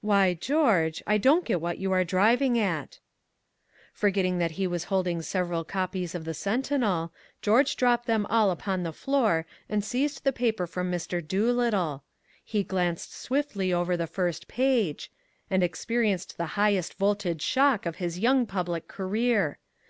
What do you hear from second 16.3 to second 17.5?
the highest voltage